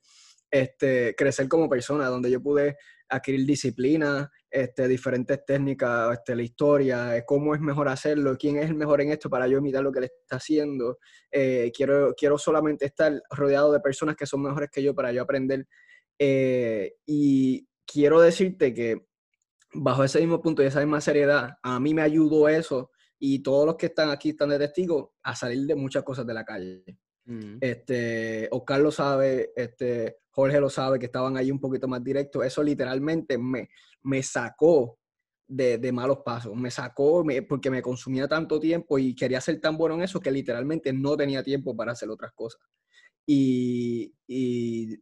[0.51, 2.77] este, crecer como persona, donde yo pude
[3.09, 8.69] adquirir disciplina, este, diferentes técnicas, este, la historia, eh, cómo es mejor hacerlo, quién es
[8.69, 10.99] el mejor en esto para yo imitar lo que él está haciendo.
[11.31, 15.21] Eh, quiero, quiero solamente estar rodeado de personas que son mejores que yo para yo
[15.21, 15.67] aprender.
[16.17, 19.05] Eh, y quiero decirte que
[19.75, 23.65] bajo ese mismo punto y esa misma seriedad, a mí me ayudó eso y todos
[23.65, 26.83] los que están aquí están de testigo a salir de muchas cosas de la calle.
[27.25, 27.57] Mm.
[27.61, 32.45] Este, Oscar lo sabe, este, Jorge lo sabe, que estaban ahí un poquito más directos.
[32.45, 33.69] Eso literalmente me,
[34.03, 34.99] me sacó
[35.47, 39.59] de, de malos pasos, me sacó me- porque me consumía tanto tiempo y quería ser
[39.61, 42.61] tan bueno en eso que literalmente no tenía tiempo para hacer otras cosas.
[43.27, 44.97] Y, y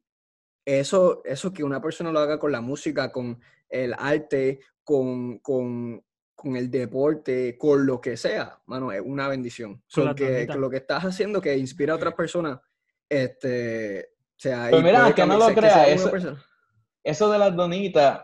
[0.65, 6.03] eso, eso que una persona lo haga con la música, con el arte, con, con,
[6.35, 9.81] con el deporte, con lo que sea, mano, es una bendición.
[9.87, 12.59] So que, lo que estás haciendo que inspira a otras personas,
[13.09, 16.37] este, o sea, Pero mira, que no lo que crea, sea una eso-.
[17.03, 18.23] Eso de las donitas,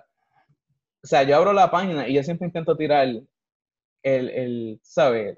[1.03, 3.27] o sea, yo abro la página y yo siempre intento tirar el,
[4.03, 5.37] el, ¿sabes?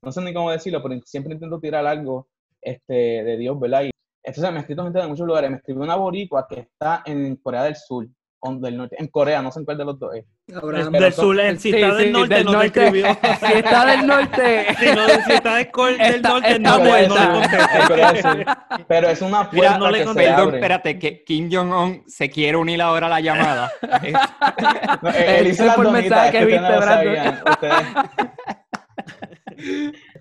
[0.00, 2.28] No sé ni cómo decirlo, pero siempre intento tirar algo
[2.60, 3.84] este, de Dios, ¿verdad?
[3.84, 3.90] Y
[4.22, 5.50] entonces me ha escrito gente de muchos lugares.
[5.50, 8.06] Me escribió una boricua que está en Corea del Sur,
[8.40, 10.24] o del norte, en Corea, no sé en cuál de los dos es.
[10.54, 12.70] Abraham, del son- sur, si Sí, está del norte, del no norte.
[12.70, 13.06] te escribió.
[13.40, 14.66] Si está del norte.
[14.78, 18.44] Si, no, si está del, norte, está no, le- Sur.
[18.86, 20.14] Pero es una Mira, puerta no le que.
[20.14, 23.70] Perdón, espérate, que Kim Jong-un se quiere unir ahora a la llamada.
[25.02, 26.62] No, él hizo donitas, mensaje que viste,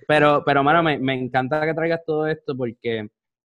[0.08, 3.08] Pero, pero, mano, me, me encanta que traigas todo esto porque,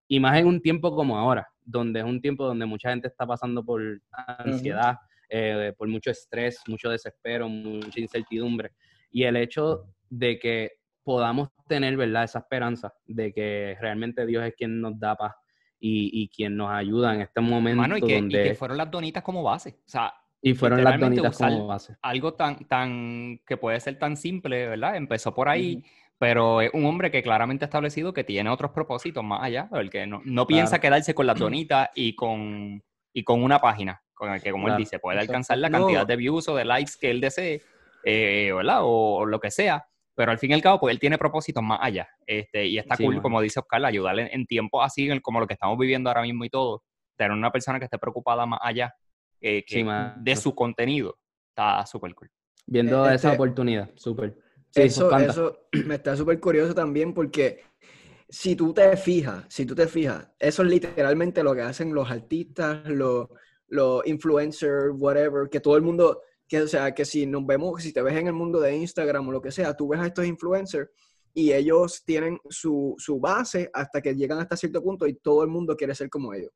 [0.10, 3.28] y más en un tiempo como ahora, donde es un tiempo donde mucha gente está
[3.28, 3.80] pasando por
[4.12, 4.98] ansiedad,
[5.30, 8.72] eh, por mucho estrés, mucho desespero, mucha incertidumbre.
[9.12, 10.72] Y el hecho de que
[11.04, 15.36] podamos tener, ¿verdad?, esa esperanza de que realmente Dios es quien nos da paz
[15.80, 18.44] y, y quien nos ayuda en este momento Mano, y que, y donde...
[18.44, 19.78] que fueron las donitas como base.
[19.86, 21.98] O sea, y fueron las donitas como base.
[22.02, 24.96] algo tan, tan, que puede ser tan simple, ¿verdad?
[24.96, 25.84] Empezó por ahí,
[26.20, 29.90] pero es un hombre que claramente ha establecido que tiene otros propósitos más allá, el
[29.90, 34.32] que no, no piensa quedarse con las donitas y con, y con una página, con
[34.34, 35.78] el que, como Claro, él dice, puede alcanzar la No.
[35.80, 37.62] cantidad de views o de likes que él desee,
[38.04, 38.82] eh, ¿verdad?
[38.84, 39.86] O, o lo que sea.
[40.14, 42.10] Pero al fin y al cabo, pues él tiene propósitos más allá.
[42.28, 45.40] Este, y está Sí, cool, como dice Oscar, ayudarle en, en tiempos así, en- como
[45.40, 46.84] lo que estamos viviendo ahora mismo y todo,
[47.16, 48.94] tener una persona que esté preocupada más allá
[49.40, 49.86] eh, que Sí,
[50.18, 51.18] de su contenido.
[51.52, 52.30] Está súper cool.
[52.68, 54.38] Viendo Eh, esa este- oportunidad, súper.
[54.72, 57.62] Sí, eso, eso me está súper curioso también porque
[58.30, 62.10] si tú te fijas, si tú te fijas, eso es literalmente lo que hacen los
[62.10, 63.28] artistas, los,
[63.68, 67.92] los influencers, whatever, que todo el mundo, que o sea, que si nos vemos, si
[67.92, 70.26] te ves en el mundo de Instagram o lo que sea, tú ves a estos
[70.26, 70.90] influencers
[71.34, 75.50] y ellos tienen su, su base hasta que llegan hasta cierto punto y todo el
[75.50, 76.52] mundo quiere ser como ellos.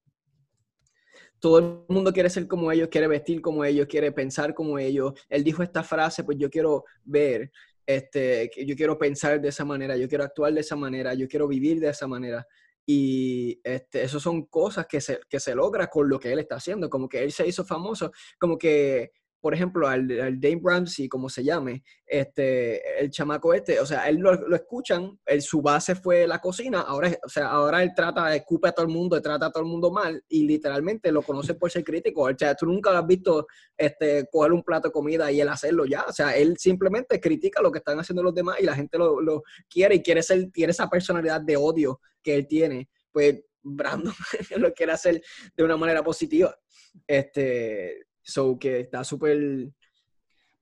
[1.39, 5.13] Todo el mundo quiere ser como ellos, quiere vestir como ellos, quiere pensar como ellos.
[5.27, 7.51] Él dijo esta frase, pues yo quiero ver
[7.85, 11.47] este, yo quiero pensar de esa manera, yo quiero actuar de esa manera, yo quiero
[11.47, 12.47] vivir de esa manera.
[12.85, 16.55] Y este, eso son cosas que se, que se logra con lo que él está
[16.55, 19.11] haciendo, como que él se hizo famoso, como que,
[19.43, 24.07] por ejemplo, al, al Dave Ramsey, como se llame, este, el chamaco este, o sea,
[24.07, 27.91] él lo, lo escuchan, él, su base fue la cocina, ahora, o sea, ahora él
[27.93, 31.23] trata, escupe a todo el mundo, trata a todo el mundo mal, y literalmente lo
[31.23, 34.87] conoce por ser crítico, o sea, tú nunca lo has visto este, coger un plato
[34.87, 36.05] de comida y él hacerlo ya.
[36.07, 39.19] O sea, él simplemente critica lo que están haciendo los demás y la gente lo,
[39.19, 42.87] lo quiere y quiere ser, tiene esa personalidad de odio que él tiene.
[43.11, 44.13] Pues Brandon
[44.57, 45.21] lo quiere hacer
[45.53, 46.57] de una manera positiva.
[47.05, 49.67] Este, so que está súper,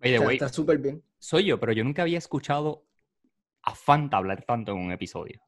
[0.02, 1.02] está súper bien.
[1.20, 2.84] soy yo, pero yo nunca había escuchado
[3.64, 5.40] a Fanta hablar tanto en un episodio.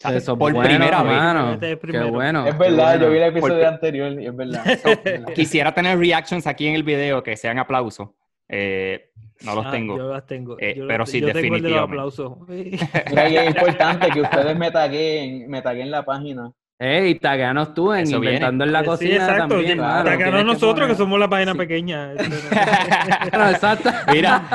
[0.00, 1.12] Eso por bueno, primera vez.
[1.12, 1.52] mano.
[1.54, 2.46] Este es Qué bueno.
[2.46, 3.10] Es qué verdad, yo bueno.
[3.12, 4.64] vi el episodio anterior y es verdad.
[5.34, 8.10] Quisiera tener reactions aquí en el video que sean aplausos.
[8.48, 9.10] Eh,
[9.42, 9.96] no los Ah, tengo.
[9.96, 10.56] Yo las tengo.
[10.60, 12.32] Eh, yo pero sí, yo tengo el de los definitivamente.
[12.46, 13.08] aplausos.
[13.10, 16.52] Mira, y es importante que ustedes me taguen, me taguen la página.
[16.80, 18.36] Ey, tagueanos tú en Eso viene.
[18.36, 19.48] Inventando en la Sí, Cocina exacto.
[19.56, 20.44] también, claro.
[20.44, 21.58] nosotros que somos la página Sí.
[21.58, 22.12] pequeña.
[23.32, 23.90] Bueno, exacto.
[24.12, 24.48] Mira,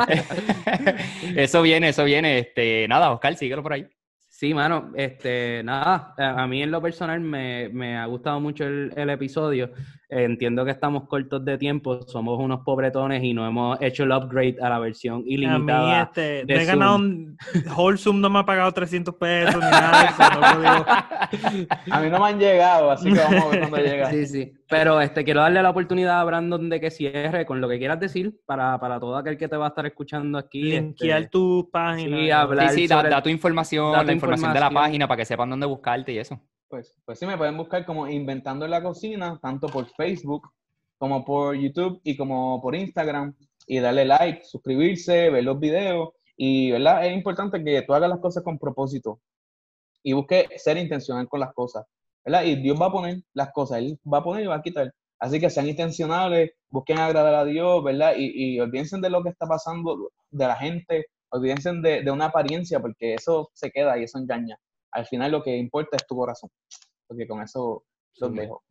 [1.36, 2.39] eso viene, eso viene.
[2.39, 3.88] Este, nada, Oscar, síguelo por ahí.
[4.29, 8.65] Sí, mano, este, nada, a a mí en lo personal me, me ha gustado mucho
[8.65, 9.71] el, el episodio.
[10.09, 14.57] Entiendo que estamos cortos de tiempo, somos unos pobretones y no hemos hecho el upgrade
[14.61, 16.03] a la versión a mí, ilimitada.
[16.03, 17.37] este, de he ganado un...
[17.75, 20.39] Wholesome no me ha pagado 300 pesos ni nada de eso.
[20.39, 20.85] No podido-
[21.95, 24.11] A mí no me han llegado, así que vamos a ver cuando llega.
[24.11, 24.53] Sí, sí.
[24.69, 27.99] Pero este, quiero darle la oportunidad a Brandon de que cierre con lo que quieras
[27.99, 30.61] decir para, para todo aquel que te va a estar escuchando aquí.
[30.63, 32.17] linkear este, tu página.
[32.17, 34.83] sí, hablar Sí, sí, da, tu información, da tu la información de la información.
[34.91, 36.39] página para que sepan dónde buscarte y eso.
[36.73, 40.49] Pues, pues sí, me pueden buscar como Inventando en la Cocina, tanto por Facebook
[40.97, 43.36] como por YouTube y como por Instagram.
[43.67, 46.09] Y darle like, suscribirse, ver los videos.
[46.36, 47.05] Y, ¿verdad?
[47.05, 49.19] Es importante que tú hagas las cosas con propósito
[50.01, 51.86] y busque ser intencional con las cosas,
[52.25, 52.43] ¿verdad?
[52.43, 54.91] Y Dios va a poner las cosas, Él va a poner y va a quitar.
[55.19, 58.15] Así que sean intencionales, busquen agradar a Dios, ¿verdad?
[58.17, 62.25] Y, y olvídense de lo que está pasando de la gente, olvídense de, de una
[62.25, 64.57] apariencia, porque eso se queda y eso engaña.
[64.93, 66.49] Al final lo que importa es tu corazón.
[67.08, 67.86] Porque con eso
[68.19, 68.38] los Sí.
[68.38, 68.63] dejo.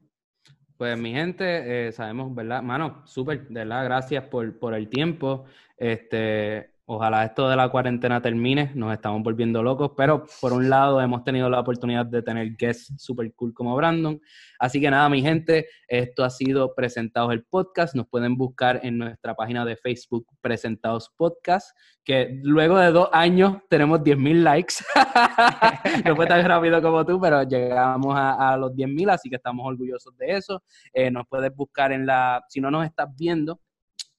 [0.76, 2.62] Pues mi gente, eh, sabemos, ¿verdad?
[2.62, 5.44] Mano, súper, de verdad, gracias por, por el tiempo.
[5.76, 11.00] Este, Ojalá esto de la cuarentena termine, nos estamos volviendo locos, pero por un lado
[11.00, 14.20] hemos tenido la oportunidad de tener guests super cool como Brandon.
[14.58, 17.94] Así que nada, mi gente, esto ha sido Presentados el Podcast.
[17.94, 21.74] Nos pueden buscar en nuestra página de Facebook Presentados Podcast,
[22.04, 24.74] que luego de dos años tenemos 10.000 likes.
[26.04, 30.14] no fue tan rápido como tú, pero llegamos a, los 10.000, así que estamos orgullosos
[30.18, 30.62] de eso.
[30.92, 33.60] Eh, nos puedes buscar en la, si no nos estás viendo,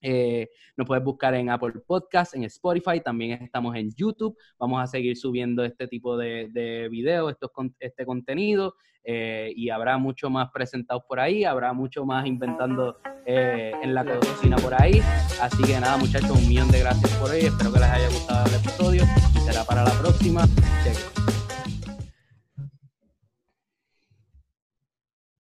[0.03, 4.37] eh, nos puedes buscar en Apple Podcast, en Spotify, también estamos en YouTube.
[4.59, 7.35] Vamos a seguir subiendo este tipo de, de videos,
[7.79, 13.73] este contenido, eh, y habrá mucho más presentados por ahí, habrá mucho más inventando eh,
[13.81, 15.01] en la cocina por ahí.
[15.41, 17.41] Así que nada, muchachos, un millón de gracias por hoy.
[17.41, 19.03] Espero que les haya gustado el episodio.
[19.45, 20.45] Será para la próxima.